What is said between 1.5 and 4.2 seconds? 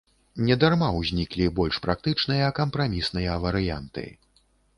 больш практычныя кампрамісныя варыянты.